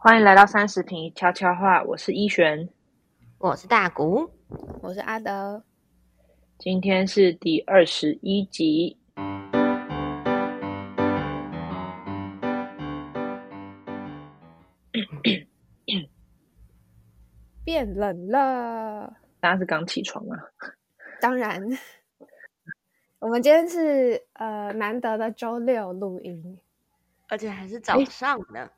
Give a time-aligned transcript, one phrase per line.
[0.00, 2.68] 欢迎来到三十平悄悄话，我是一璇，
[3.38, 4.30] 我是大谷，
[4.80, 5.64] 我是阿德。
[6.56, 8.96] 今天是第二十一集。
[17.64, 20.36] 变冷了，大家是刚起床吗？
[21.20, 21.60] 当然，
[23.18, 26.60] 我们今天是呃难得的周六录音，
[27.26, 28.70] 而且还是早上呢。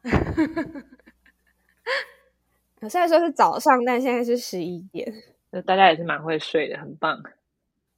[2.89, 5.13] 虽然说是早上，但现在是十一点。
[5.51, 7.23] 那大家也是蛮会睡的，很棒。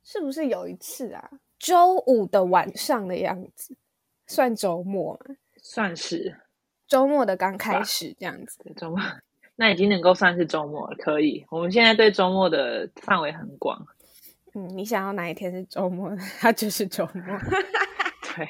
[0.03, 1.31] 是不是有一次啊？
[1.59, 3.77] 周五的晚上的样子，
[4.27, 5.37] 算周末吗？
[5.63, 6.37] 算是
[6.89, 8.59] 周末的刚开始这样子。
[8.77, 8.99] 周末
[9.55, 11.47] 那已经能够算是周末了，可以。
[11.51, 13.87] 我们现在对周末的范围很广。
[14.55, 16.11] 嗯，你想要哪一天是周末，
[16.41, 17.23] 它就是周末。
[18.35, 18.49] 对。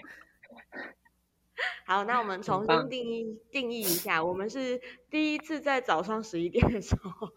[1.93, 7.29] 好，那我们重新定义定义一下，我们是第一次在早上十一点的时候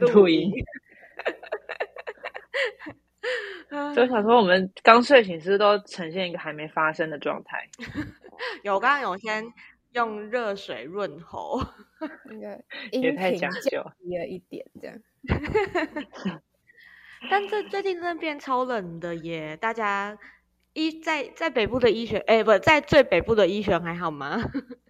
[0.14, 0.50] 录音。
[3.94, 7.68] 就想说，我们刚睡醒，是不是都呈现一个还没发生的状态？
[8.62, 9.44] 有，刚刚有先
[9.92, 11.60] 用热水润喉，
[12.24, 12.64] 那个
[12.98, 14.98] 也太讲究了一点，这样。
[17.30, 20.16] 但这最近真的变超冷的耶，大家。
[20.72, 24.38] 医在在北部的医学，哎，不在最北部的医学还好吗？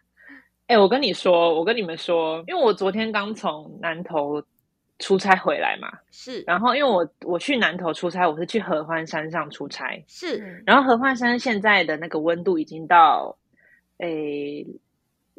[0.67, 4.43] 哎，我跟你说，我跟你们说，因为我昨天刚从南投
[4.99, 6.45] 出差回来嘛，是。
[6.47, 10.63] 然后因为我我去南投出差，我是去合欢山上出差，是。
[10.67, 13.37] 然后合欢山现在的那个温度已经到，
[13.99, 14.07] 哎，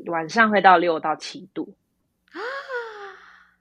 [0.08, 1.76] 晚上会到六到七度
[2.31, 2.42] 啊。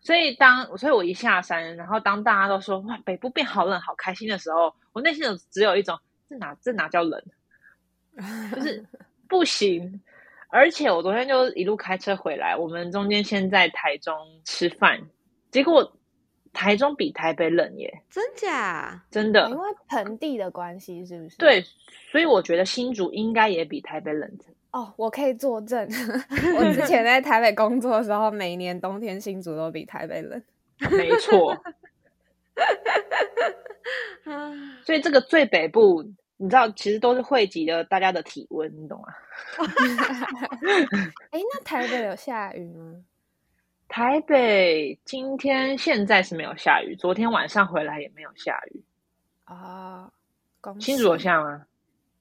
[0.00, 5.97] 所以当所以我一下山，然后当大家都说哇北部变好冷，好开心的时候，我内心有只有一种。
[6.31, 7.20] 这哪这哪叫冷？
[8.55, 8.86] 就是
[9.28, 10.00] 不行。
[10.48, 15.00] 而且我昨天就一路开车回来，我们中间先在台中吃饭，
[15.50, 15.97] 结果
[16.53, 18.03] 台中比台北冷耶！
[18.11, 19.05] 真假？
[19.10, 19.49] 真的？
[19.49, 21.37] 因为盆地的关系，是不是？
[21.37, 21.65] 对，
[22.10, 24.28] 所以我觉得新竹应该也比台北冷。
[24.72, 25.88] 哦，我可以作证，
[26.59, 30.41] 我之前在台北工作的时候，每年冬天新竹都比台北冷。
[30.91, 31.56] 没错。
[34.84, 36.04] 所以这个最北部。
[36.43, 39.09] 你知道，其实都是汇集了大家的体温，你懂吗？
[41.31, 43.05] 哎，那台北有下雨吗？
[43.89, 48.83] 台北今天现在是没有下雨，昨天晚上回来也没有下雨
[49.45, 50.11] 啊。
[50.78, 51.67] 新竹有下吗？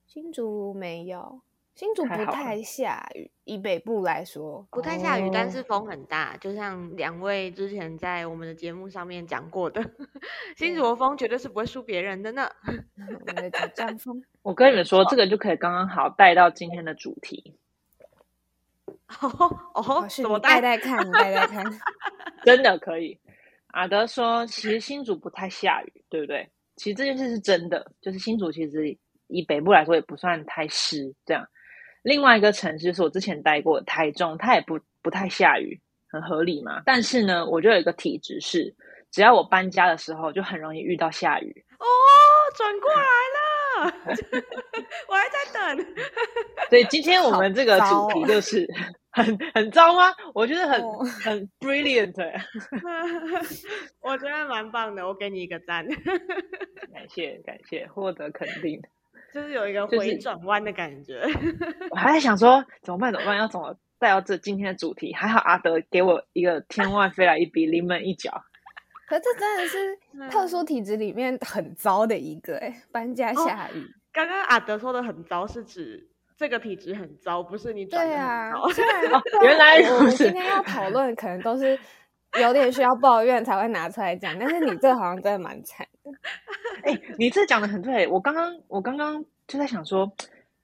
[0.06, 1.40] 新竹没有。
[1.80, 9.82] 新竹不太下雨，以北部来说不太下雨，但是风很大，就像两位之前在我们的节目上面讲过的，
[10.60, 12.50] 新竹的风绝对是不会输别人的呢。
[12.68, 17.56] 我们的江风， 我跟你们说，这个就可以刚刚好带到今天的主题。
[19.22, 19.30] 哦
[19.74, 21.64] 哦，是我带带看，你带带看，
[22.44, 23.18] 真的可以。
[23.68, 26.50] 阿德说，其实新竹不太下雨，对不对？
[26.76, 28.98] 其实这件事是真的，就是新竹其实
[29.28, 31.48] 以北部来说也不算太湿，这样。
[32.10, 36.82] 另外一个城市是我之前待过台中，它也不不太下雨，很合理嘛。
[36.84, 38.74] 但是呢，我就有一个体质是，
[39.12, 41.66] 只要我搬家的时候，就很容易遇到下雨。
[41.78, 41.86] 哦，
[42.58, 43.06] 转过来
[43.36, 43.94] 了，
[45.08, 45.86] 我还在等。
[46.70, 48.68] 所以今天我们这个主题就是
[49.14, 50.12] 很很糟吗？
[50.34, 50.82] 我觉得很
[51.24, 52.16] 很 brilliant，
[54.02, 55.88] 我觉得蛮棒的，我给你一个赞。
[56.92, 58.82] 感谢感谢，获得肯定。
[59.34, 61.22] 就是有一个回转弯的感觉，
[61.92, 63.12] 我还在想说怎么办？
[63.12, 63.38] 怎么办？
[63.38, 65.14] 要怎么带到这今天的主题？
[65.14, 68.32] 还好阿德给我一个天外飞来一笔，临门一脚。
[69.08, 69.98] 可这真的是
[70.30, 73.84] 特殊体质里面很糟的一个哎，搬家下雨。
[74.12, 76.08] 刚刚阿德说的很糟，是指
[76.38, 78.52] 这个体质很糟，不是你转对啊。
[79.44, 81.78] 原来我们今天要讨论，可能都是
[82.40, 86.20] 有点需要抱怨才会拿出来讲，但是你这好像真的蛮惨的。
[86.84, 90.12] 哎，你这讲的很对，我刚刚我刚刚就在想说，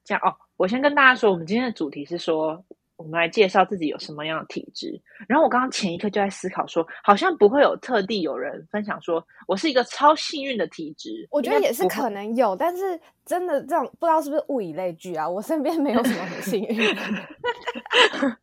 [0.03, 2.63] 这样哦，我先跟大家说，我们今天的主题是说，
[2.95, 5.01] 我们来介绍自己有什么样的体质。
[5.27, 11.27] 然后我刚刚前一刻就在思考说，好像不会有特地有人分享说我是一个超幸运的体质。
[11.31, 15.27] 我觉得也是可能有，但是真的这样不知道是不是物以类聚啊？
[15.27, 17.01] 我身边没有什么很幸运的。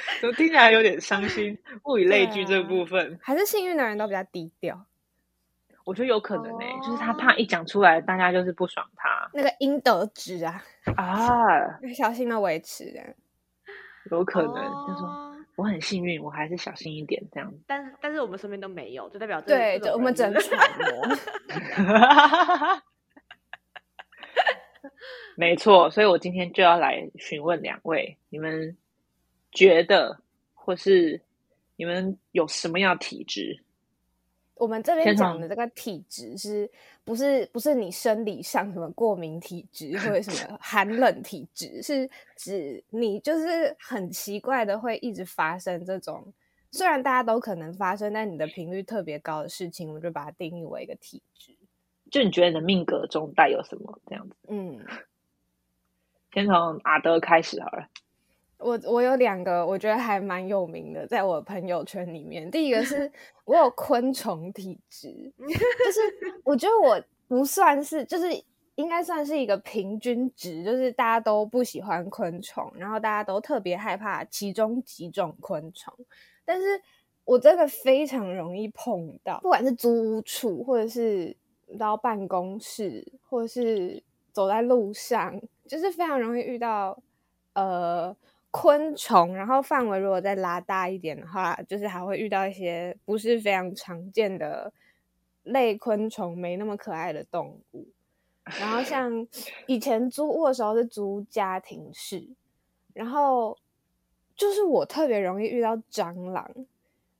[0.20, 1.58] 怎么听起来有点伤心？
[1.84, 4.86] 物以类聚这部分，还是幸运的人都比较低调。
[5.84, 10.62] 我觉得有可能呢，就是他怕一讲出来，大家就是不爽他那个应得值啊
[10.96, 13.00] 啊，要小心的维持的，
[14.10, 17.52] 有可能就说我很幸运，我还是小心一点这样。
[17.66, 21.16] 但但是我们身边都没有，就代表对，我们只能揣摩。
[25.36, 28.76] 没错，所以我今天就要来询问两位，你们
[29.52, 30.20] 觉得，
[30.54, 31.20] 或是
[31.76, 33.62] 你们有什么样的体质？
[34.54, 36.70] 我们这边讲的这个体质是
[37.02, 46.30] 不是不是你生理上什么过敏体质或者什么寒冷体质，是指你就是很奇怪的会一直发生这种，
[46.70, 51.56] 虽然大家都可能发生，但你的频率特别高的事情，我们就把它定义为一个体质。
[52.10, 54.36] 就你觉得你的命格中带有什么这样子？
[54.48, 54.78] 嗯，
[56.34, 57.88] 先从阿德开始好了。
[58.60, 62.50] 我我有两个，我觉得还蛮有名的，在我朋友圈里面。
[62.50, 63.10] 第一个是
[63.44, 65.08] 我有昆虫体质，
[65.38, 66.00] 就是
[66.44, 68.26] 我觉得我不算是，就是
[68.74, 75.94] 应该算是一个平均值，就是大家都不喜欢昆虫，然后大家都特别害怕其中几种昆虫，
[76.44, 76.80] 但是
[77.24, 81.34] 我真的非常容易碰到，不管是租屋处，或者是
[81.78, 84.02] 到办公室，或者是
[84.32, 87.02] 走在路上，就是非常容易遇到
[87.54, 88.14] 呃。
[88.50, 94.72] 昆虫，然后范围如果再拉大一点的话，就是还会遇到一些不是非常常见的
[95.44, 97.86] 类昆虫，没那么可爱的动物。
[98.58, 99.26] 然后像
[99.68, 102.28] 以前租屋的时候是租家庭式，
[102.92, 103.56] 然后
[104.34, 106.50] 就是我特别容易遇到蟑螂，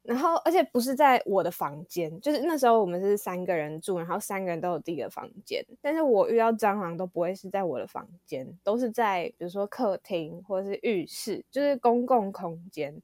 [0.02, 12.94] 然后而且不是在我的房间，就是那时候我们是三个人住，然后三个人都有自己的房间，但是我遇到蟑螂都不会是在我的房间，都是在比如说客厅或者是浴室，就是公共空间。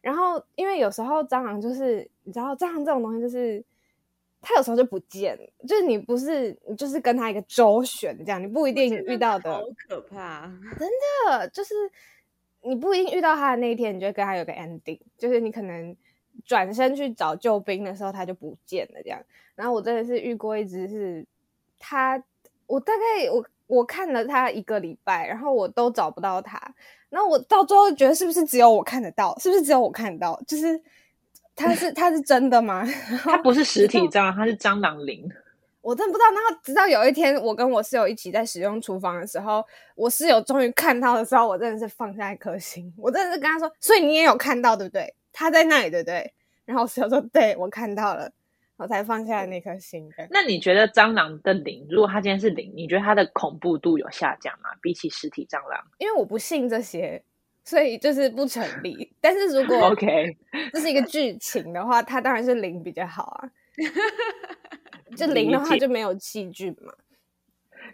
[0.00, 3.64] 然后因为有时候蟑螂就是你知道蟑螂这种东西就是
[4.40, 10.52] 它有时候就不见了，就是你不是你就是跟它一个周旋这样，你不一定遇到的好可怕。
[10.76, 10.88] 真
[11.28, 11.72] 的就是
[12.62, 15.96] 你不一定遇到它的那一天，你就会跟它有个 ending，就是你可能
[16.44, 19.20] 转身去找救兵的时候，他就不见了这样。
[19.54, 21.24] 然后我真的是遇过一只是
[21.78, 22.22] 他，
[22.66, 26.58] 我大概我我看了他一个礼拜，然后我都找不到他，
[27.10, 29.38] 然后我到最后觉得是不是只有我看得到？
[29.38, 30.40] 是不是只有我看得到？
[30.46, 30.80] 就是
[31.54, 32.84] 他是他是真的吗？
[33.24, 35.30] 它不是实体蟑螂，它是蟑螂灵。
[35.82, 36.26] 我真不知道。
[36.30, 39.64] 然后直到有一天，我跟我室友一起在使用厨房的时候，
[39.96, 42.92] 我室友终于看到的时候，我真的是放下一颗心。
[42.96, 45.12] 我真的是跟他说：“所以你也有看到，对不对？
[45.32, 46.32] 他在那里，对不对？”
[46.64, 48.32] 然后我室友说：“对，我看到了。”
[48.78, 50.10] 我才放下了那颗心。
[50.16, 54.70] 对那你觉得蟑螂的灵，如果它今天是零，你觉得它的恐怖度有下降吗？
[54.80, 57.22] 比起实体蟑螂因为我不信这些，
[57.64, 59.12] 所以就是不成立。
[59.20, 59.76] 但是如果？
[59.92, 60.36] OK，
[60.72, 63.50] 这是一个剧情的话，它当然是零比较好啊。
[65.16, 66.92] 就零的话就没有细菌嘛。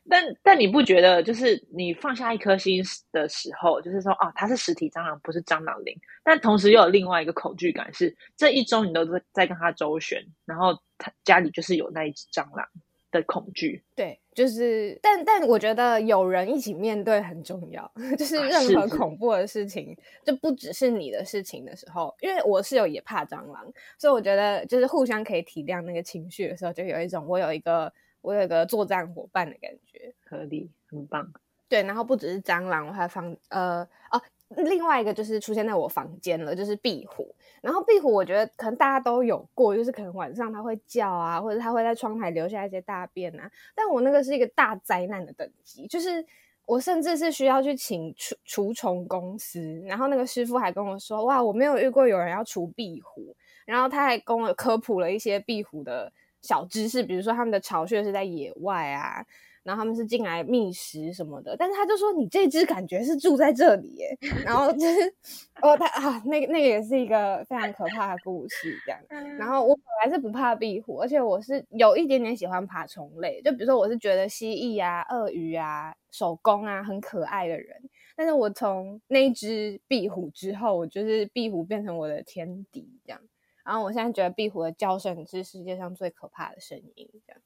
[0.09, 5.95] 但但你不觉得，就是你放下一颗心的时候，就是说，哦，它是实体蟑螂，不是蟑螂灵。
[6.23, 12.67] 但同时又有另外一个恐惧感，是这一周你都在在跟它周旋，然后他家里就是有那一只蟑螂
[13.11, 13.83] 的恐惧。
[13.97, 23.65] 对，就是，但但我觉得有人一起面对很重要， 就是啊任何恐怖的事情，就不只是你的事情的时候，因为我室友也怕蟑螂，
[23.99, 30.15] 所以我觉得就是互相可以体谅那个情绪的时候，就有一种我有一个我有一个作战伙伴的感觉。
[30.25, 31.33] 合理，很棒。
[31.69, 34.21] 对，然后不只是蟑螂，我还放呃哦，
[34.57, 37.35] 另外一个就是出现在我房间了，就是壁虎。
[37.61, 43.51] 然后壁虎，我觉得可能大家都有过，就是可能晚上它会叫啊，或者它会在窗台留下一些大便啊。
[43.75, 46.25] 但我那个是一个大灾难的等级，就是
[46.65, 56.11] 我甚至是需要去请除除虫公司，然后那个师傅还跟我说，哇，我没有遇过有人要除壁虎，然后他还跟我科普了一些壁虎的
[56.43, 59.25] 小知识，比如说他们的巢穴是在野外啊。
[59.65, 65.15] 然后他们是进来觅食什么的，但是他就说你这只感觉是住在这里耶，然后就是
[65.61, 68.99] 哦他啊那个那个也是一个非常可怕的故事这样。
[69.37, 77.77] 然后我本来是不怕壁虎，而且我是有一点点喜欢爬虫类，就比如说我是觉得蜥蜴啊、鳄鱼啊、手工啊很可爱的人，
[78.17, 83.21] 但是我从那只壁虎之后，我就是壁虎变成我的天敌这样。
[83.69, 87.43] 然后我现在觉得壁虎的叫声是世界上最可怕的声音，这样。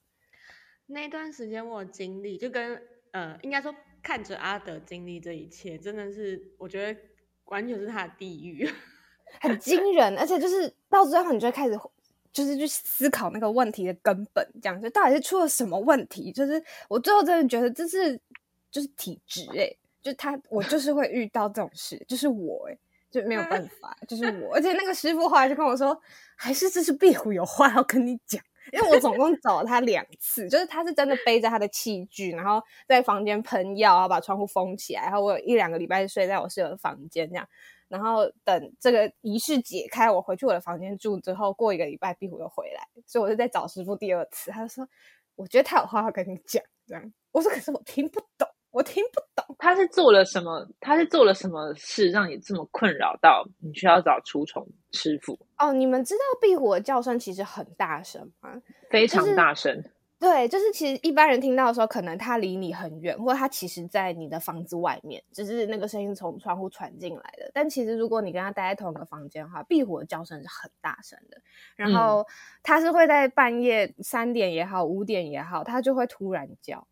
[0.85, 6.97] 那段时间我有经历，就跟呃，应该说看着阿德经历这一切，真的是我觉得
[7.47, 8.65] 完全是他的地狱。
[9.41, 11.77] 很惊人，而且就是到最后，你就会开始
[12.31, 16.31] 就是去思考那个问题的根本，这样就到底是出了什么问题？
[16.31, 18.17] 就是我最后真的觉得这是
[18.71, 22.77] 就是体质哎、就他我就是会遇到这种事，就是我哎、
[23.13, 25.95] 就没有办法，就是我，而且那个师傅后来就跟我说，
[26.35, 28.41] 还是这是壁虎有话要跟你讲。
[28.71, 37.45] 因为我总共找了他两次，就是他是真的背着他的器具，然后在房间喷药，然后把窗户封起来，然后我有一两个礼拜睡在我室友的房间这样，
[37.89, 44.87] 然后等这个仪式解开，我回去我的房间住之后，过一个礼拜壁虎又回来，所以我就在找师傅第二次，他就说，
[45.35, 49.55] 我觉得他有话要跟你讲，这样，我说可是我听不懂，我听不懂。
[49.59, 50.67] 他是做了什么？
[50.81, 55.39] 他是做了什么事让你这么困扰到你需要找除虫师傅？
[55.59, 58.61] 哦，你们知道壁虎的叫声其实很大声吗？
[58.89, 59.81] 非常大声。
[60.19, 67.51] 对，就是其实一般人听到的时候，可能它离你很远，或者它其实在你的房子外面，只是那个声音从窗户传进来的。
[67.53, 71.37] 但其实如果你跟它待在同一个房间的话，壁虎的叫声是很大声的。
[71.75, 72.25] 然后
[72.63, 76.87] 它是会在半夜三点也好，五点也好，它就会突然叫。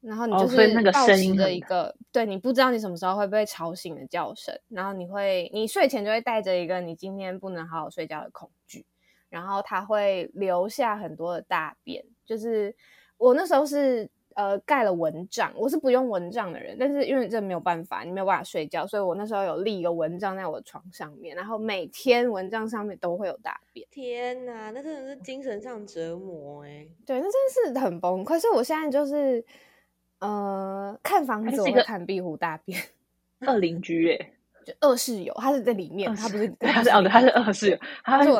[0.00, 4.56] 然后你就是那个声音的一个，对你不知道你什么时候会被吵醒的叫声。
[4.68, 8.86] 然后你会，你睡前就会带着一个你今天不能好好睡觉的恐惧。
[9.28, 12.04] 然后它会留下很多的大便。
[12.24, 12.74] 就是
[13.16, 23.86] 我那时候是呃盖了蚊帐，我是不用蚊帐的人，但是因为这没有办法，你没有办法睡觉，所以我那时候有立一个蚊帐在我的床上面，然后每天蚊帐上面都会有大便。
[23.90, 26.86] 天哪，那真的是精神上折磨哎！
[27.04, 28.38] 对，那真的是很崩溃。
[28.38, 29.44] 所以我现在就是
[30.20, 32.80] 呃看房子我会看壁虎大便，
[33.46, 34.30] 二邻居哎，
[34.64, 38.30] 就二室友，他是在里面，他不是他 是哦对，他是二室友，他是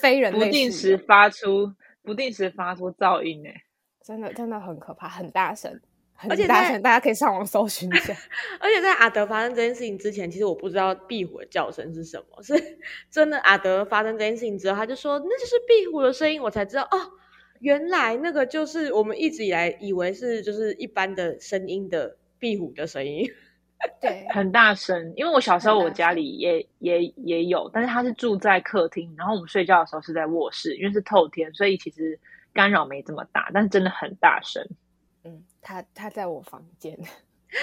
[0.00, 1.72] 非人不定时发出。
[2.02, 3.52] 不定时发出噪音哎，
[4.00, 5.80] 真的真的很可怕，很大声，
[6.14, 8.14] 很大声，大家可以上网搜寻一下。
[8.60, 12.54] 而且在阿德发生这件事情之前，其实我不知道壁虎的叫声是什么，是
[13.10, 17.10] 真的阿德发生这件事情之后，他就说那就是壁虎的声音，我才知道哦，
[17.60, 23.28] 原来那个就是我们一直以来以为是就是一般的声音的壁虎的声音。
[24.00, 32.18] 对，很大声，因为我小时候我家里也也也有，但是他是住在客厅，然后我们睡觉的时候是在卧室，因为是透天，所以其实
[32.54, 34.66] 干扰没这么大，但是真的很大声。
[35.24, 36.98] 嗯，他他在我房间。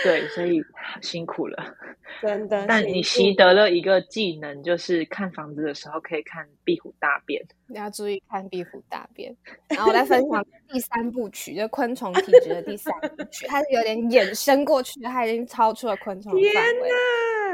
[0.03, 0.63] 对，所以
[1.01, 1.75] 辛苦了，
[2.23, 2.65] 真的。
[2.67, 7.43] 但你习得了一个技能，就是看房子的时候可以看壁虎大便。
[7.67, 9.35] 你要注意看壁虎大便。
[9.69, 16.89] 然后我来分享第三部曲，就昆虫体质的第三部曲，它是有点衍生过去，它已经超出了昆虫范围。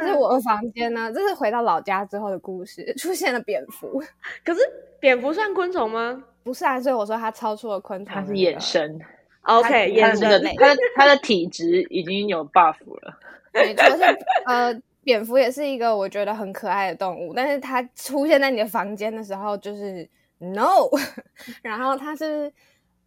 [0.02, 4.02] 这是我的房间呢，这是回到老家之后的故事，出现了蝙蝠。
[4.46, 4.62] 可是
[5.00, 6.24] 蝙蝠算昆虫吗？
[6.44, 9.00] 不是啊，所以我说它超出了昆虫，它是衍生。
[9.42, 13.18] OK，它的它的它的体质已经有 buff 了。
[13.54, 14.04] 没错，是
[14.46, 20.88] 呃，蝙蝠也是一个我觉得很可爱的动物，但是它出现在你的房间的时候就是 no。
[21.64, 22.52] 然后它是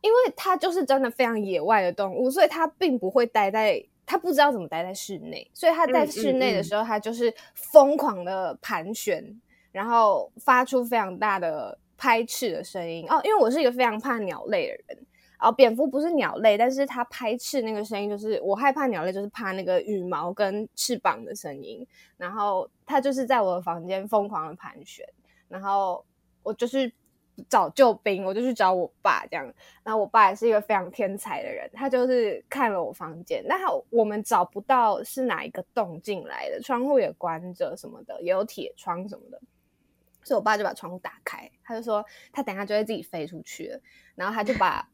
[0.00, 9.24] 因为它就是真的非常野外的动物，所以它并不会待在，它不知道怎么待在室内，所以它在室内的时候，它就是疯狂的盘旋，
[9.70, 13.06] 然后发出非常大的拍翅的声音。
[13.08, 15.06] 哦，因为我是一个非常怕鸟类的人。
[15.42, 21.84] 哦，蝙蝠不是鸟类，但是它拍翅那个声音，就是我害怕鸟类，就是怕那个羽毛跟翅膀的声音。
[22.16, 25.04] 然后它就是在我的房间疯狂的盘旋，
[25.48, 26.04] 然后
[26.44, 26.92] 我就是
[27.48, 29.44] 找救兵，我就去找我爸这样。
[29.82, 33.56] 然后我爸也是一个非常天才的人，他就是看了我房间，那
[33.90, 39.40] 我们找不到是哪一个洞进来的，窗户也关着什么的，也有铁窗什么的，
[40.22, 43.80] 所以我爸就把窗户打开，他就说他等下就会自己飞出去了，
[44.14, 44.88] 然后他就把。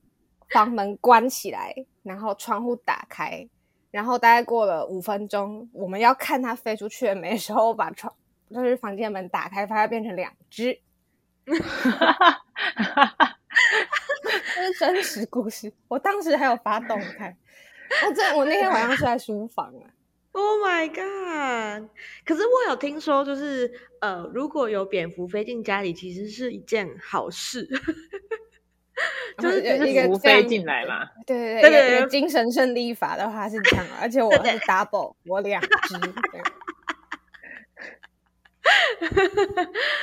[0.51, 3.49] 房门关起来，然后窗户打开，
[3.91, 7.37] 然后大概过了五分钟，我们要看它飞出去了没？
[7.37, 8.13] 时候把窗
[8.51, 10.81] 就是房间门打开，发现变成两只，
[14.55, 15.73] 这是真实故事。
[15.89, 17.37] 我当时还有发动态，
[18.07, 19.91] 我这我那天晚上是在书房啊。
[20.33, 21.89] Oh my god！
[22.25, 27.69] 可是我有听说，就是呃，如果有蝙蝠飞进家里，其实是一件好事。
[29.39, 35.69] 就是一个飞进来嘛，对对对对，精神胜利法的话是这样，而且我是 double，我两只。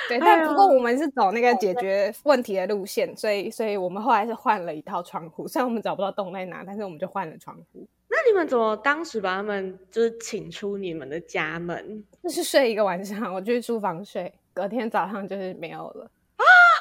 [0.07, 7.87] 对，但不过我们是走那个解决问题的路线，所以所以我们后来是换了一套窗户，虽然我们找不到洞在哪，但是我们就换了窗户。
[8.07, 12.03] 那你们怎么当时把他们就是请出你们的家门？
[12.23, 16.09] 就是睡一个晚上，我去书房睡，隔天早上就是没有了。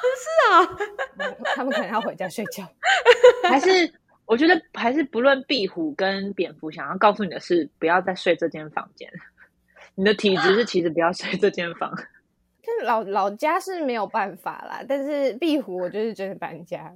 [0.21, 2.67] 是啊，他们可能要回家睡觉。
[3.49, 3.93] 还是
[4.27, 9.11] 我觉得，还是不论壁虎跟蝙蝠，想要告诉你的是，不要再睡这间房间。
[9.95, 11.93] 你的体质是其实不要睡这间房。
[12.67, 14.83] 但老老家是没有办法啦。
[14.89, 16.95] 但是壁虎，我就是真的搬家了。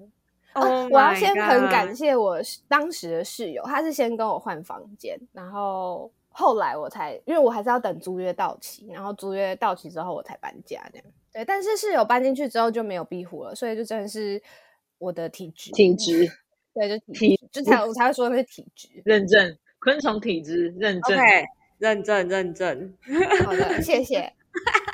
[0.55, 11.07] 哦，我要先很感谢我当时的室友，他是先跟我换房间，然后后来我才，因为我还是要等租约到期，然后租约到期之后我才搬家这样。
[11.32, 14.42] 对，但是室友搬进去之后就没有壁虎了，所以就真的是
[14.99, 15.70] 我的体质。
[15.73, 16.30] 体质，
[16.75, 21.18] 对，就体，就才我才会说那是体质认证，昆虫体质认证，
[21.78, 22.94] 认证认证。
[23.44, 24.32] 好的， 谢谢。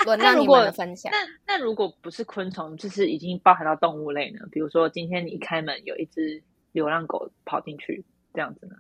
[0.05, 1.11] 轮到你们的分享。
[1.11, 4.41] 那那如果不是昆虫，就是已经包含到动物类呢？
[4.53, 8.77] 比如说今天你一开门有一只流浪狗跑进去，这样子呢？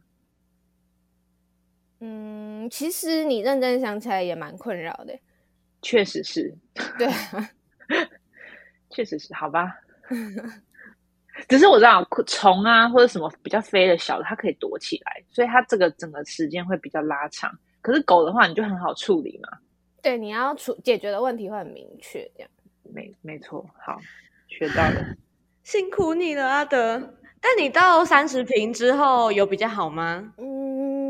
[2.00, 5.18] 嗯，其实你认真想起来也蛮困扰的。
[5.85, 6.53] 确实是，
[6.99, 7.07] 对，
[8.91, 9.71] 确实是，好吧。
[11.49, 17.53] 只是我知道虫啊或者什么比较飞的小的，它可以躲起来，所以它这个整个时间会比较拉长。
[17.83, 19.59] 可是狗的话，你就很好处理嘛。
[20.00, 22.50] 对，你要处解决的问题会很明确，这样。
[22.95, 24.00] 没没错，好，
[24.49, 25.05] 学到了，
[25.64, 27.14] 辛苦你了，阿德。
[27.41, 30.33] 但你到三十平之后有比较好吗？
[30.38, 31.03] 嗯，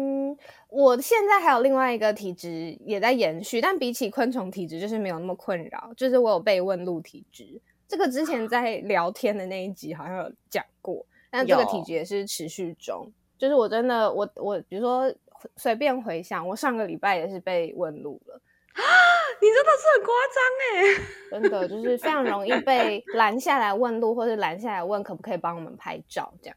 [0.68, 5.92] 我现在还有另外一个体质也在延续，但比起昆虫体质，就是没有那么困扰。
[5.96, 13.12] 就是我有被问路体质，这个之前在聊天的那一集好像有讲过，但这个体质也是持续中。
[13.36, 15.12] 就是我真的，我我比如说
[15.56, 18.40] 随便回想，我上个礼拜也是被问路了。
[18.74, 18.82] 啊！
[19.40, 20.70] 你真的是很夸张哎，
[21.30, 26.56] 真的就是非常容易被拦下来问路，或是拦下来问可不可以帮我们拍照这样。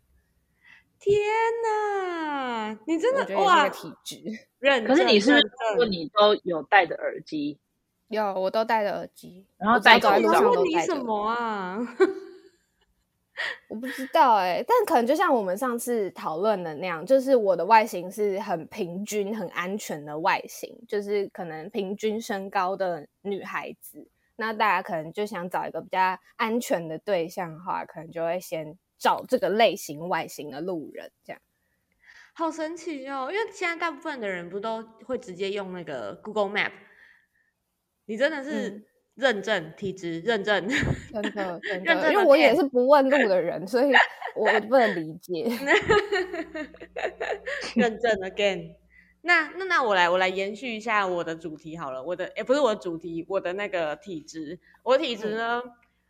[1.00, 1.16] 天
[1.64, 2.27] 哪，
[2.88, 3.68] 你真的哇！
[3.68, 4.18] 体质
[4.60, 5.38] 认，可是你是
[5.76, 7.60] 说你都有戴着耳机？
[8.08, 11.78] 有，我都戴着耳机，然后在路上问你什么啊？
[13.68, 24.08] 我不知道哎，但可能就像我们上次讨论的那样，就是我的外形是很平均、很安全的外形，就是可能平均身高的女孩子。
[24.38, 31.12] 那大家可能就想找一个比较安全的对象的话，可能就会先找这个类型外形的路人。
[31.26, 31.42] 这样
[32.38, 33.30] 好神奇哦！
[33.32, 36.72] 因为现在大部分的人不都会直接用那个 Google Map？
[38.06, 38.86] 你真的是。
[39.18, 43.92] 认证体质，认证，真的， 真的，因为我也是不问路的人，所以
[44.36, 45.44] 我不能理解。
[47.74, 48.76] 认证 again，
[49.26, 55.64] 那那那我来我来延续一下我的主题好了，我的诶不是我的主题，我的那个体质，我的体质呢？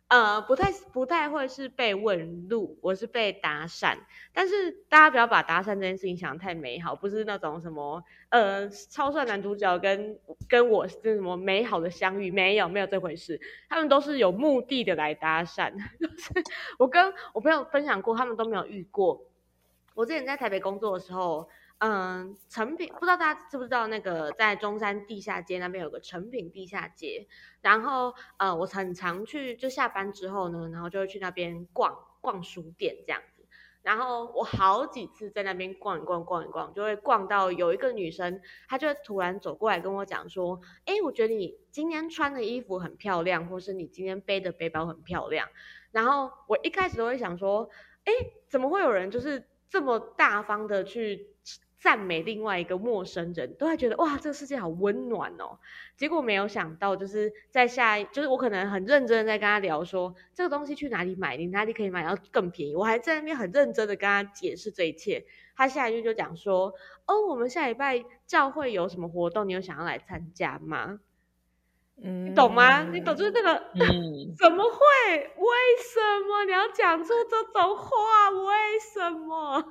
[0.08, 3.94] 呃，不太不太会是被问路，我是被搭讪。
[4.32, 13.38] 但是大家不要把搭讪这件事情想太美好，不是那种什么呃超帅男主角跟跟我是什么美好的相遇，没有没有这回事。
[13.68, 15.72] 他们都是有目的的来搭讪。
[16.00, 16.42] 就是
[16.78, 19.22] 我跟我朋友分享过，他们都没有遇过。
[19.94, 21.48] 我之前在台北工作的时候。
[21.80, 27.28] 嗯，成品不知道大家知不知道，那个在中山地下街那边有个成品地下街，
[27.60, 33.46] 然后呃，我很常去，就下班之后呢，然后就会去那边逛逛书店这样子，
[33.82, 45.48] 然后我好几次在那边逛一逛逛一逛，就会逛到有一个女生，她就突然走过来跟我讲说，哎，我觉得你今天穿的衣服很漂亮，或是你今天背的背包很漂亮，
[45.92, 47.70] 然后我一开始都会想说，
[48.02, 48.12] 哎，
[48.48, 51.37] 怎么会有人就是这么大方的去。
[51.78, 55.58] 赞美另外一个陌生人，都会觉得哇，这个世界好温暖哦。
[55.96, 62.74] 结果没有想到，就是在下，就是我可能很认真的在跟他聊，说这个东西去哪里买，你哪里可以买到更便宜。
[62.74, 65.24] 我还在那边很认真的跟他解释这一切。
[65.56, 66.72] 他下一句就讲说，
[67.06, 71.00] 哦，我们下礼拜教会有什么活动，你有想要来参加吗？
[72.00, 72.84] 嗯，你懂吗？
[72.84, 74.78] 你懂就是那个，嗯， 怎么会？
[75.36, 78.30] 为什么你要讲出这种话？
[78.30, 79.64] 为什么？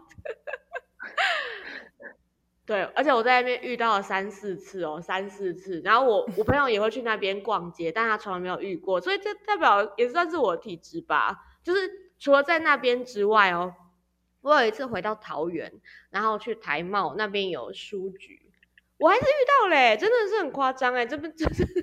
[2.65, 5.81] 对，而且我在那边遇到了三四次哦，三四次。
[5.85, 11.37] 然后我我朋友也会去那边逛街，但他从来没有遇过，所以这代表也算是我的体质吧。
[11.63, 11.89] 就是
[12.19, 13.73] 除了在那边之外哦，
[14.41, 15.71] 我有一次回到桃园，
[16.09, 18.51] 然后去台茂那边有书局，
[18.97, 21.73] 我还是遇到嘞，真的是很夸张哎，这边 就是就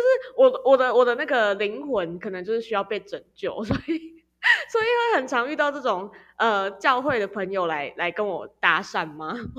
[0.00, 4.13] 是我我的我的那个灵魂可能就是需要被拯救，所以。
[4.68, 9.34] 所以会很常遇到这种呃教会的朋友来来跟我搭讪吗？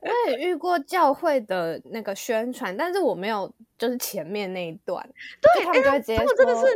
[0.00, 5.06] 我也遇过教会的那个宣传，但是我没有就是前面那一段，
[5.40, 6.26] 对他们就会直接说，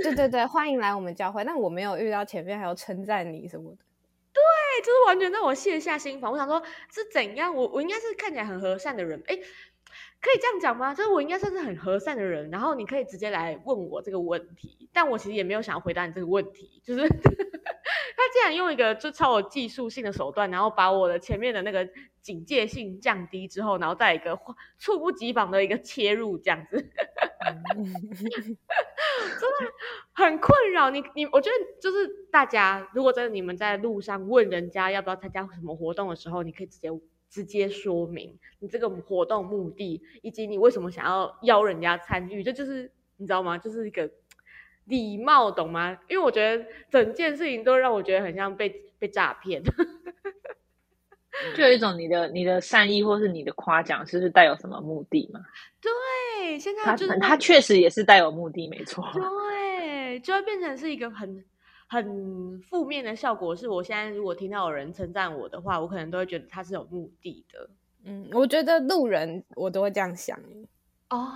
[0.02, 1.42] 对对对，欢迎来我们教会。
[1.44, 3.78] 但我没有遇到前面还有称赞你什么的，
[4.32, 4.42] 对，
[4.82, 6.30] 就是完全让我卸下心防。
[6.30, 7.54] 我想说，是怎样？
[7.54, 9.38] 我我应该是看起来很和善的人，哎。
[10.22, 10.94] 可以这样讲吗？
[10.94, 16.80] 就是我应该算是很和善的人，然后你可以直接来问我这个问题，但我其实也没有想要回答你这个问题。
[16.85, 21.88] 就是 他竟然用一个就超有技术性的手段，然后把我的前面的那个
[22.20, 24.38] 警戒性降低之后，然后再一个
[24.78, 26.76] 猝不及防的一个切入，这样子，
[27.74, 27.82] 真
[28.54, 29.72] 的
[30.12, 31.02] 很困扰你。
[31.16, 36.90] 你我觉得就是大家如果真的你们在路上问人家要不要参加什么活动的时候，你可以直接。
[37.32, 43.56] 直接说明你这个活动目的，以及你为什么想要邀人家参与，这就是你知道吗？
[43.56, 44.08] 就是一个
[44.84, 45.98] 礼貌，懂吗？
[46.10, 48.68] 因为我觉得整件事情都让我觉得很像被
[48.98, 49.62] 被诈骗，
[51.56, 55.40] 就有一种你的你的善意或是你的夸奖，是不是带有什么目的嘛？
[55.80, 59.02] 对，现在就是他确实也是带有目的，没错。
[59.14, 61.42] 对，就会变成是一个很。
[61.92, 67.68] 很负面的效果是，我现在如果听到有人称赞我的话，我可能都会觉得他是有目的的。
[68.05, 70.40] 嗯，我觉得路人我都会这样想。
[71.11, 71.28] 哦，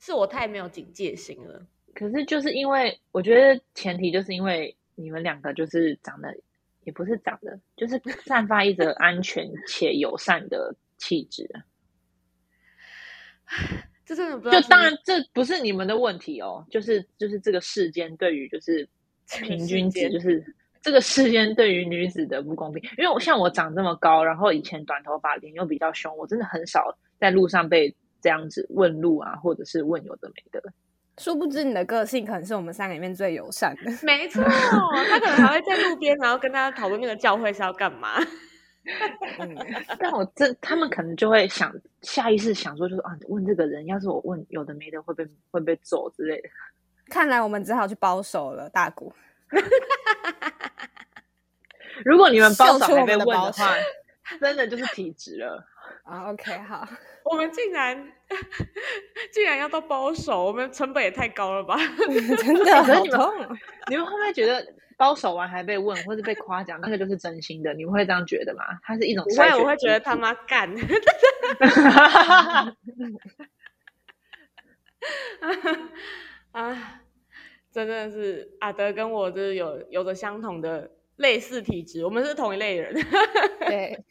[0.00, 1.66] 是我太没有警戒心了。
[1.94, 6.34] 可是就是因为我觉得前提就是因为你们两个就是长得
[6.84, 11.46] 也不是长得，就是散发一则安全且友善的气质。
[14.06, 18.88] 这真的不就当然这不是你们的问题哦，就是就是这个世间对于就是
[19.26, 20.44] 平均值就是。
[20.84, 30.62] 这个世间对于女子的不公平，因为我像我长这么高，然后以前短头发，脸又比较凶，我真的很少在路上被这样子问路啊，或者是问有的没的。
[31.16, 33.90] 殊不知你的个性可能是我们三个里面最友善的。
[34.02, 38.20] 没错，他可能还会在路边，然后跟大家讨论那个教会是要干嘛。
[39.40, 39.56] 嗯
[39.98, 46.48] 但我这，他们可能就会想下意识想说，就是啊，问这个人，要是我问有的没的，会被会被揍之类的。
[47.10, 49.12] 看来我们只好去包手了，大姑。
[52.04, 53.74] 如果你们包手还被问的话，
[54.40, 55.64] 真的就是体质了
[56.02, 56.30] 啊。
[56.30, 56.86] OK，好，
[57.24, 58.12] 我们竟然
[59.32, 61.76] 竟然要到包手，我们成本也太高了吧？
[62.38, 63.56] 真的好痛！
[63.88, 67.72] 你们会不会觉得包手完还被问，或者被夸奖，那个就是真心的？
[67.74, 68.64] 你们会这样觉得吗？
[68.82, 70.68] 它是一种，我我会觉得他妈干。
[76.54, 77.02] 啊，
[77.70, 80.90] 真的是阿德跟我就是有有着相同的。
[81.16, 82.92] 类似体质，我们是同一类人。
[83.60, 84.04] 对。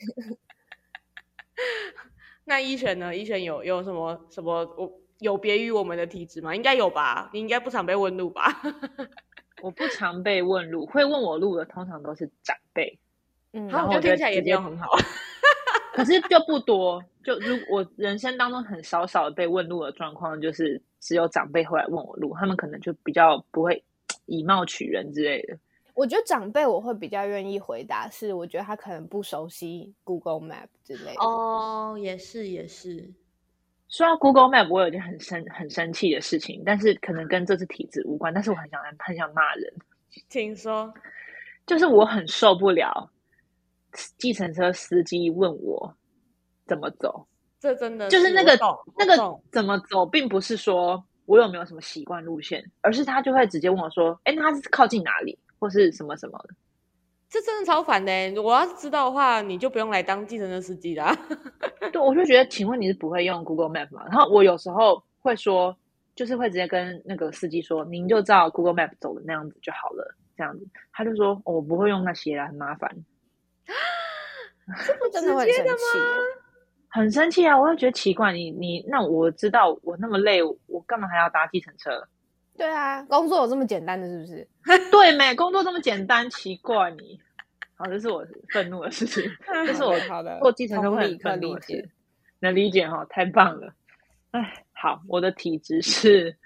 [2.47, 3.13] 那一璇呢？
[3.13, 4.63] 一璇有有什么什么？
[4.77, 6.55] 我有别于我们的体质吗？
[6.55, 7.29] 应该有吧？
[7.33, 8.61] 你应该不常被问路吧？
[9.61, 12.97] 我不常被问路，会问我路的通常都是长辈。
[13.51, 14.87] 嗯，然后我觉得听起来也没有很好。
[15.91, 23.83] 可是就不多，就如我人生当中很少少被问路的状况，就是只有长辈会来问我路，他们可能就比较不会
[24.25, 25.57] 以貌取人之类的。
[25.93, 31.21] 我觉得长辈我会比较愿意回答，是我觉得他可能不熟悉 Google Map 之类的。
[31.21, 33.13] 哦，也是也是。
[33.89, 39.71] 说到 Google Map，我有一件很生很生气的事情，但是可能跟这次体质无关，但是我很想很想骂人。
[40.29, 40.91] 请说。
[41.65, 43.09] 就是我很受不了
[44.17, 45.95] 计程车司机问我
[46.65, 47.25] 怎么走，
[47.63, 48.59] 这真的就是那个
[48.97, 49.15] 那个
[49.49, 56.49] 怎么走，并不是说我有没有什么习惯路线，而是他就会直接问我说：“哎，那他是靠近哪里？”或是什么什么的，
[57.29, 58.11] 这真的超烦的。
[58.41, 61.17] 我要是知道的话，你就不用来当计程车司机啦。
[61.93, 64.03] 对，我就觉得，请问你是不会用 Google Map 吗？
[64.07, 65.73] 然后我有时候会说，
[66.15, 70.13] 就是会直接跟那个司机说，您就照 Google Map 走的那样子就好了。
[70.35, 72.93] 这样子，他就说，我不会用那些啦，很麻烦。
[75.13, 75.77] 这么直接的吗？
[76.93, 77.57] 很生气啊！
[77.59, 82.07] 我会觉得奇怪，你你那我知道我那么累，我干嘛还要搭计程车？
[82.55, 84.47] 对啊，工作有这么简单的是不是？
[84.91, 85.33] 对没？
[85.33, 87.19] 工作这么简单，奇怪你。
[87.73, 89.23] 好，这是我愤怒的事情，
[89.65, 91.83] 这是我好的做继承人会很理解，
[92.39, 93.73] 能理解哈，太棒了。
[94.29, 96.37] 哎，好，我的体质是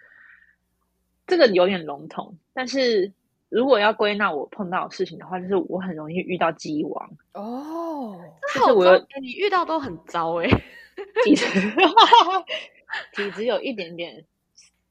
[1.27, 3.11] 这个有点笼统，但是
[3.49, 8.19] 如果要归纳我碰到的事情的话，就是我很容易遇到鸡王哦。
[8.53, 10.47] 就是我你遇到都很糟哎，
[11.23, 11.45] 体质
[13.13, 14.25] 体质有一点点。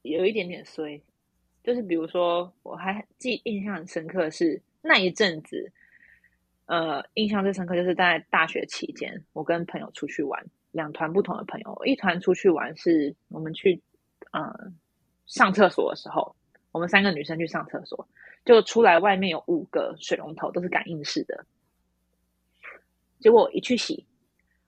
[0.03, 1.01] 有一点点衰，
[1.65, 5.69] 就是比如说，我还记印象很深刻是那一阵子，
[6.67, 10.41] 呃，印象最深刻就是在大学期间，我跟朋友出去玩，
[10.71, 13.81] 两团不同的朋友，一团出去玩是我们去，
[14.31, 14.49] 呃，
[15.25, 16.33] 上厕所的时候，
[16.71, 18.07] 我们三个女生去上厕所，
[18.47, 21.45] 就出来外面有五个水龙头都是感应式的，
[23.19, 24.05] 结果一去洗，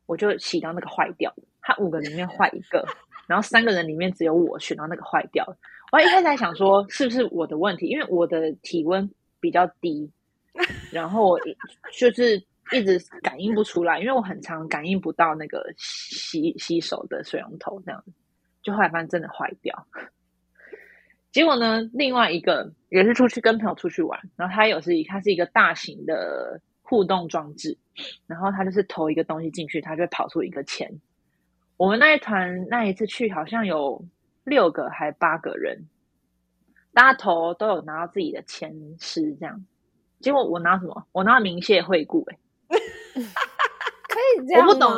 [0.06, 2.86] 我就洗到那个坏掉，它五个里面坏一个。
[3.26, 5.46] 然后三个人里面只有我选到那个坏掉，
[5.92, 9.08] 我一开始还想说是不是我的问题，因为我的体温
[9.40, 10.12] 比较低，
[10.92, 11.40] 然后我
[11.98, 18.12] 就是一直感应不出来，因为我很常感应不到那个洗洗手的水龙头这样子，
[18.64, 19.88] 就后来发现真的坏掉。
[21.32, 27.78] 结果呢，另外一个也是出去跟朋友出去玩，然后他有是它是一个大型的互动装置，
[28.26, 31.00] 然后他就是投一个东西进去，他就会跑出一个钱。
[31.78, 34.04] 我们那一团那一次去，好像有
[34.44, 35.88] 六个还八个人，
[36.94, 39.64] 大家投都有拿到自己的签诗，这样。
[40.20, 41.08] 结果我拿什么？
[41.12, 42.38] 我拿明谢惠顾，哎，
[43.16, 44.90] 可以这样我不懂，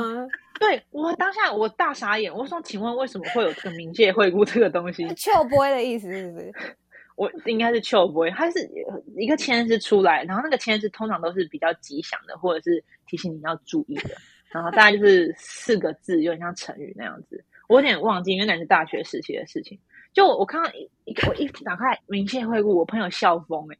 [0.61, 6.53] 对我当下我大傻眼，我说：“请问为什么会有这个冥界惠顾这个东西？” 秋波的意思是不是？
[7.17, 8.69] 我应该是秋波，它是
[9.17, 14.11] 一个签是出来，然后那个签是通常都是比较吉祥的，或者是提醒你要注意的。
[14.49, 17.43] 然后大概就是四个字，有点像成语那样子。
[17.67, 19.79] 我有点忘记，因为那是大学时期的事情。
[20.13, 20.69] 就我看到
[21.05, 23.77] 一我一打开冥界惠顾，我朋友笑疯哎，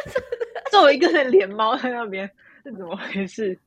[0.70, 2.30] 作为一个人连猫在那边
[2.62, 3.58] 是怎么回事？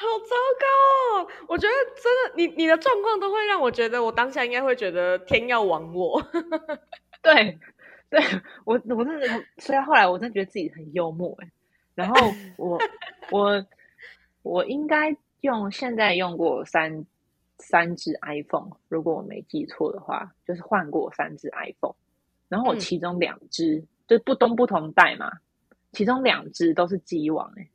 [0.00, 1.28] 好糟糕哦！
[1.46, 6.22] 我觉得真的，你你的状况都会让我觉得，我当下应该会觉得天要亡我。
[7.20, 7.58] 对，
[8.08, 8.18] 对
[8.64, 11.50] 我我真的，所以后来我真的觉得自己很幽默哎。
[11.94, 12.14] 然后
[12.56, 12.78] 我
[13.30, 13.66] 我
[14.42, 17.04] 我应该用现在用过三
[17.58, 21.94] 三只 iPhone，如果我没记错的话，就是换过三只 iPhone。
[22.48, 25.30] 然后我其中两只就不东不同代嘛，
[25.92, 27.68] 其中两只都是机王哎，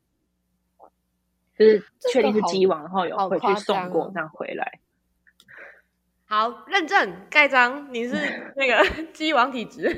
[1.57, 4.79] 就是确定是鸡王，然后有回去送过这样回来。
[6.27, 8.15] 好，认证盖章，你是
[8.57, 9.95] 那个 鸡王体质。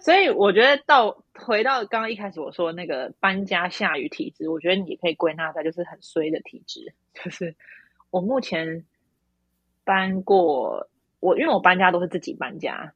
[0.00, 6.92] 所以我觉得到回到刚刚一开始我说那个搬家下雨体质，我觉得你可以归纳在就是很衰的体质。
[7.14, 7.54] 就是
[8.10, 8.84] 我目前
[9.84, 10.88] 搬过，
[11.20, 12.92] 我因为我搬家都是自己搬家。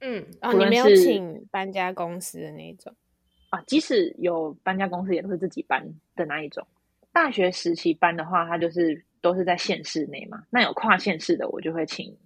[0.00, 2.92] 嗯，哦，你没有请搬家公司的那种
[3.52, 3.62] 啊？
[3.66, 5.86] 即使有搬家公司，也都是自己搬
[6.16, 6.66] 的那一种。
[7.12, 10.42] 大学时期搬的话，它就是都是在县市内嘛。
[10.48, 12.16] 那有跨县市的，我就会请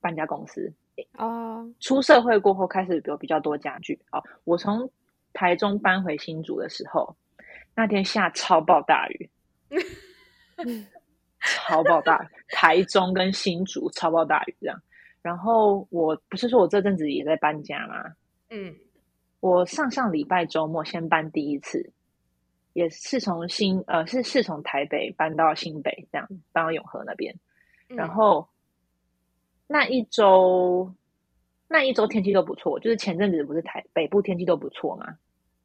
[0.00, 0.72] 搬家公司。
[1.14, 3.98] 哦，出社会过后开始有比较多家具。
[4.10, 4.90] 哦，我从
[5.32, 7.16] 台中搬回新竹的时候，
[7.76, 9.30] 那天下超暴大雨，
[11.40, 14.82] 超暴大，台中跟新竹超暴大雨这样。
[15.22, 18.04] 然后我不是说我这阵子也在搬家吗？
[18.50, 18.74] 嗯，
[19.40, 21.92] 我上上礼拜周末先搬第一次，
[22.72, 27.34] 也是从新呃是是从台北搬到新北，这样搬到永和那边。
[27.88, 28.48] 然后
[29.66, 30.94] 那一周
[31.68, 35.18] 那一周天气都不错，就是前阵子不是台北部天气都不错嘛？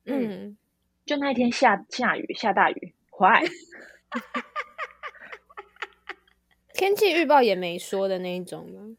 [0.05, 0.57] 嗯，
[1.05, 3.43] 就那一天下下雨下大雨，坏。
[6.73, 8.95] 天气预报也没说的那一种吗？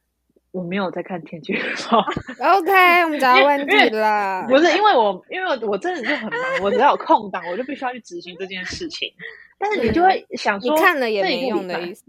[0.56, 1.58] 我没有在看天气预
[1.90, 1.98] 报。
[2.56, 4.46] OK，我们找到问题了。
[4.48, 9.12] 不是因为我，因为我真的就很忙，我只要有空档，我就必须要去执行这件事情。
[9.58, 12.04] 但是你就会想说，你看了也没用的意思。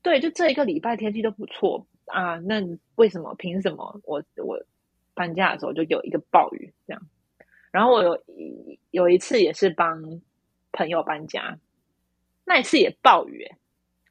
[0.00, 2.62] 对，就这一个礼拜天气都不错啊，那
[2.94, 3.34] 为什么？
[3.34, 4.00] 凭什么？
[4.04, 4.60] 我我
[5.14, 7.02] 搬家的时候就有一个暴雨这样。
[7.72, 8.22] 然后我有
[8.92, 10.20] 有一次也是帮
[10.70, 11.58] 朋友搬家，
[12.44, 13.50] 那一次也暴雨。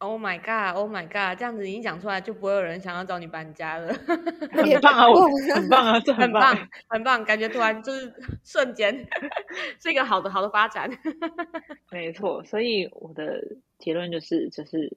[0.04, 0.76] Oh my god!
[0.76, 1.38] Oh my god!
[1.38, 3.94] 这样子你讲出来，就不会有人想要找你搬家了。
[4.52, 5.06] 很棒啊，
[5.54, 8.12] 很棒啊，这很棒，很棒，感觉突然就是
[8.44, 9.08] 瞬间
[9.80, 10.90] 是一个好的好的发展。
[11.92, 13.44] 没错，所以我的
[13.78, 14.92] 结论就是，就是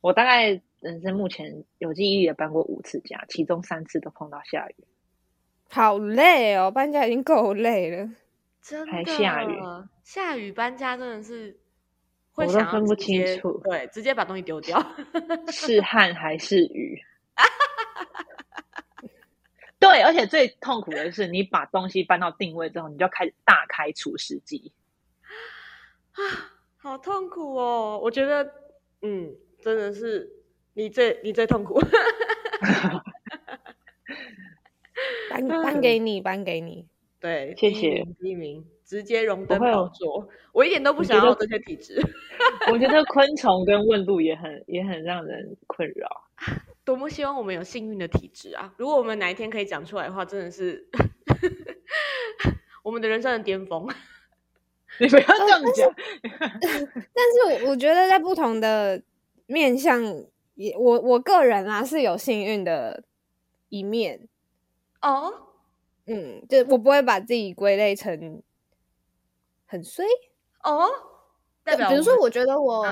[0.00, 4.84] 我大概人生目前有记忆的搬过五次家，其中三次都碰到下雨，
[5.68, 8.08] 好累哦，搬家已经够累了，
[8.62, 9.60] 真的还下雨，
[10.02, 11.58] 下雨搬家真的是。
[12.38, 14.80] 我都分不清楚，对，直接把东西丢掉，
[15.50, 17.02] 是汗还是雨？
[19.80, 24.72] 对，而且最痛苦的是，你把东西搬到定位之后，你就要开始大开除湿机，
[26.12, 27.98] 啊，好痛苦哦！
[28.02, 28.52] 我觉得，
[29.02, 30.30] 嗯，真的是
[30.74, 31.80] 你最你最痛苦，
[35.30, 36.86] 搬搬给你，搬给你，
[37.20, 38.64] 对，谢谢第一名。
[38.84, 42.00] 直接荣登宝座，我一点都不想要这些体质。
[42.72, 46.24] 我觉得昆虫跟问路也很也很让人困扰。
[46.84, 48.72] 多么希望我们有幸运的体质啊！
[48.78, 50.88] 如果我们哪一天可以讲出来的话，真的是
[52.82, 53.86] 我们的人生的巅峰。
[54.98, 55.94] 你不要这样讲。
[56.22, 59.02] 但是我觉得在不同的
[59.46, 60.02] 面向，
[60.54, 63.04] 也我我个人啊是有幸运的
[63.68, 64.26] 一面
[65.02, 65.32] 哦。
[66.06, 68.42] 嗯，就我不会把自己归类成。
[69.70, 70.06] 很衰
[70.64, 70.88] 哦，
[71.76, 72.86] 比如说，我觉得我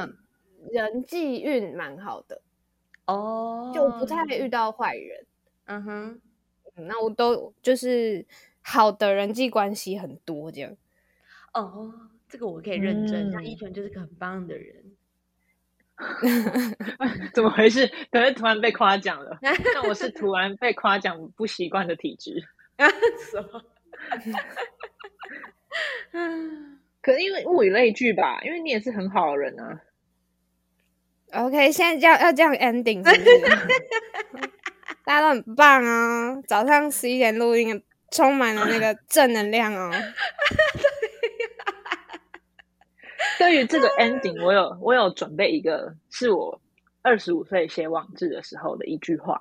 [0.70, 2.40] 人际运蛮好的
[3.06, 5.26] 哦，就不太遇到坏人。
[5.66, 6.20] 嗯哼，
[6.74, 8.24] 那我都就是
[8.60, 10.76] 好的人际关系很多这样。
[11.54, 11.92] 哦，
[12.28, 14.84] 这个我可以认证，像一拳就是个很棒的人。
[17.32, 17.90] 怎么回事？
[18.10, 19.38] 可是突然被夸奖了。
[19.42, 22.34] 那我是突然被夸奖不习惯的体质。
[23.30, 23.62] 什么？
[27.07, 29.81] 嗯，可是因为物以类聚吧，因为你也是很好的人啊。
[31.33, 34.51] OK，现在要要这样 ending，是不是？
[35.07, 36.42] 大家都很棒啊！
[36.49, 39.92] 早上十一点录音，充满了那个正能量哦。
[43.38, 46.61] 对于这个 ending，我有我有准备一个，是我
[47.03, 49.38] 二十五岁写网志的时候的一句话。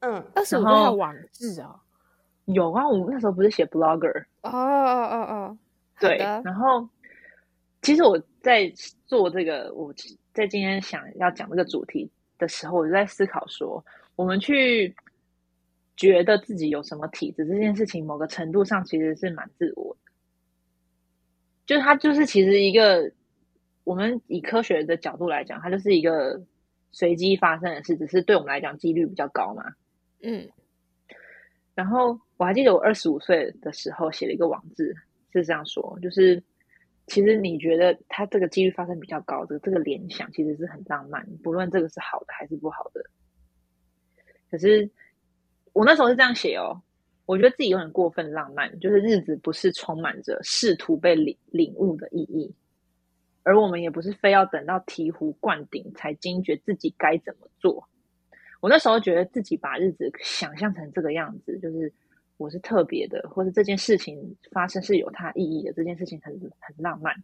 [0.00, 1.80] 嗯，二十五岁的网志哦。
[2.44, 5.56] 有啊，我们那时候不是写 blogger 哦哦哦哦，
[6.08, 6.18] 对。
[6.18, 6.88] 然后，
[7.82, 8.72] 其实我在
[9.06, 9.92] 做这个，我
[10.32, 13.84] 在今天想要讲这个主题的时候，我就在思考说，
[14.16, 14.94] 我们去
[15.96, 20.12] 觉得自己有什么体质这件事情，某个程度上其实是蛮自我的，
[21.66, 23.12] 就是它就是其实一个
[23.84, 26.40] 我们以科学的角度来讲，它就是一个
[26.92, 29.64] 随机发生的事，只是对我们来讲几率比较高嘛。
[30.22, 30.48] 嗯
[31.74, 34.94] 然后我还记得我二十五岁的时候写了一个网志，
[35.40, 36.42] 是这样说，就是
[37.06, 43.04] 其实你觉得它这个几率发生比较高的这个联想，其实是很浪漫，不论这个是好的还是不好的。
[44.50, 44.90] 可是
[45.72, 46.82] 我那时候是这样写哦，
[47.24, 52.54] 我觉得自己有点过分浪漫，就是日子不是充满着试图被领领悟的意义，
[53.42, 57.88] 而我们也不是非要等到醍醐灌顶才惊觉自己该怎么做。
[58.60, 61.92] 我那时候觉得自己把日子想象成这个样子，就是
[62.36, 67.22] 我是特别的，或是这件事情发生是有它意义的，这件事情很很浪漫。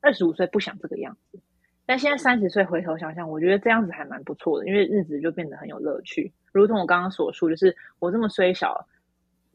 [0.00, 1.38] 二十五岁不想这个样子，
[1.86, 6.32] 但现在三十岁回头想想，我觉得这样子还蛮不错的，因为日子就变得很有乐趣。
[6.52, 8.86] 如同我刚刚所述，就是我这么虽小，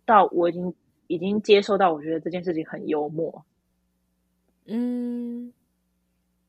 [0.05, 0.73] 到我已经
[1.07, 3.45] 已经接受到，我觉得这件事情很幽默。
[4.65, 5.53] 嗯，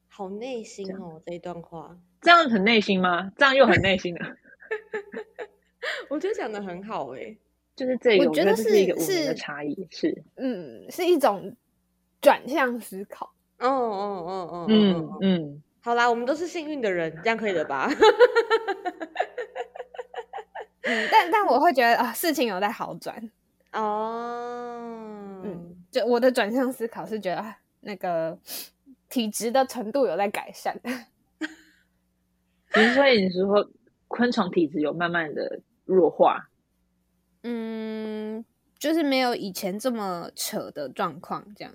[0.09, 3.33] 好内心哦，这一段话，这样很内心吗？
[3.37, 4.37] 这样又很内心的。
[6.09, 7.37] 我觉得讲的很好哎、
[7.81, 11.57] 就是这个，我觉得是一个是差异，是，嗯，是一种
[12.21, 13.33] 转向思考。
[13.59, 17.89] 哦哦哦哦，嗯嗯嗯，嗯，好啦，我们都是幸运的人，这样可以了吧？
[20.83, 23.31] 嗯，但但我会觉得啊，事情有在好转。
[23.73, 28.39] 哦，嗯，就我的转向思考是觉得啊那个
[29.09, 30.79] 体质的程度有在改善。
[32.75, 33.71] 其实所以你是说
[34.07, 36.50] 昆虫体质有慢慢的弱化，
[37.43, 38.45] 嗯，
[38.79, 41.75] 就是没有以前这么扯的状况，这样。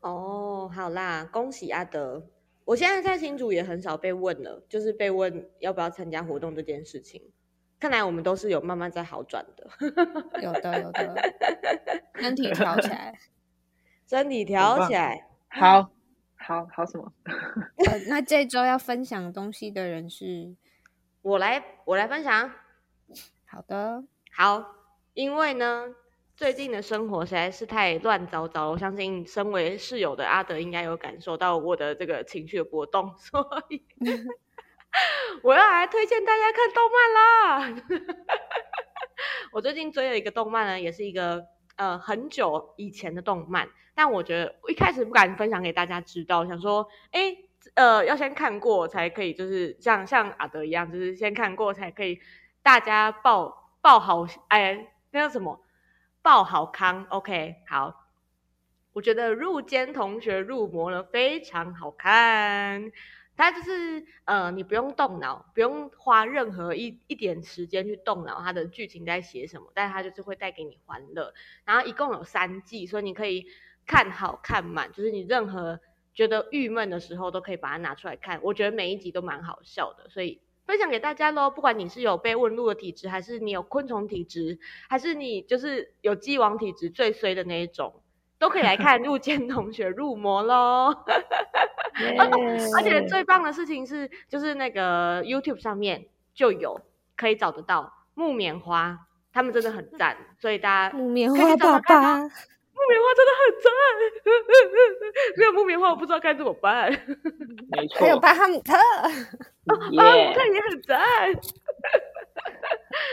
[0.00, 2.26] 哦，好啦，恭喜阿德！
[2.64, 7.30] 我现在在新竹也很少被问了，就是被问要不要参加活动这件事情。
[7.78, 9.68] 看来我们都是有慢慢在好转的，
[10.42, 11.14] 有的有的，
[12.14, 13.18] 身体调起来。
[14.08, 15.26] 身体调起来。
[15.48, 15.90] 好，
[16.36, 17.12] 好，好什么？
[17.86, 20.54] 呃，那这周要分享东西的人是
[21.20, 22.50] 我来，我来分享。
[23.44, 24.04] 好的，
[24.36, 24.74] 好，
[25.12, 25.94] 因为呢，
[26.34, 33.80] 最近的生活实在是太乱糟糟，我相信身为室友的阿德应该有感受到我的这个情绪的波动， 所以
[35.44, 37.82] 我要来推荐大家看动漫啦。
[39.54, 47.36] 我最近追了一个动漫呢，也是一个呃很久以前的动漫，但我觉得我一开始不敢分享给大家知道，想说，哎，
[47.74, 52.18] 呃，要先看过才可以，就是像像阿德一样，就是先看过才可以，
[52.64, 55.60] 大家报爆好，哎，那叫什么？
[56.22, 58.06] 爆好康，OK，好。
[58.94, 62.90] 我觉得入间同学入魔了非常好看，
[63.36, 71.34] 它就是呃，你不用动脑，不用花任何一一点时间去动脑，它的剧情在写什么，但是它就是会带给你欢乐。
[71.66, 73.44] 然后一共有三季，所以你可以
[73.84, 75.78] 看好看满，就是你任何
[76.14, 78.40] 觉得郁闷的时候都可以把它拿出来看。
[78.44, 81.50] 我觉得每一集都蛮好笑的，所以分享给大家喽。
[81.50, 88.02] 不管你是有被问路的体质，还是你有昆虫体质，还是你就是有鸡王体质最衰的那一种，
[88.38, 90.94] 都可以来看入间 同学入魔喽。
[92.76, 96.80] 而且最棒的事情是，就是那个 YouTube 上面就有
[97.16, 102.18] 可以找得到木棉花，他们真的很赞，所以大家木棉花爸爸，
[102.74, 103.70] 木棉花真的很赞，
[105.38, 106.90] 没有木棉花我不知道该怎么办。
[107.70, 109.08] 没错，还有巴哈姆特，啊，
[109.92, 110.96] 耶我看也很赞。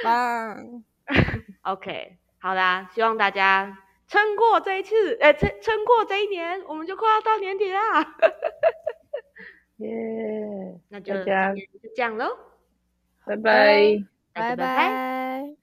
[0.03, 0.83] 棒
[1.61, 8.15] ！OK，好啦，希望大家撑过这一次，呃，撑撑过这一年，我们就快要到年底啦。
[9.77, 12.37] 耶，那就大家今天就这样喽，
[13.25, 14.55] 拜拜拜。
[14.55, 15.60] 拜。